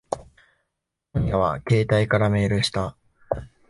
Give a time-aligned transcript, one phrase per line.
[1.13, 2.97] 今夜は携帯からメールした。